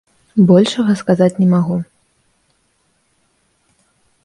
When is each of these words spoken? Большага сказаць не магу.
Большага 0.51 0.95
сказаць 1.01 1.35
не 1.41 1.47
магу. 1.53 1.77